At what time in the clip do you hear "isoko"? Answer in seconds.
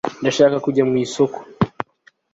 1.05-1.39